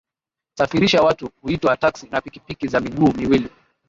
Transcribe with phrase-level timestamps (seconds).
[0.57, 3.49] safirisha watu huitwa taxi na pikipiki za miguu miwili